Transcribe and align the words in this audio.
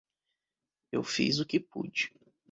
Eu 0.91 1.03
fiz 1.03 1.37
o 1.37 1.45
que 1.45 1.59
pude. 1.59 2.11